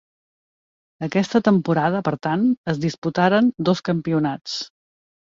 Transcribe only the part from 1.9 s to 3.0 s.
per tant, es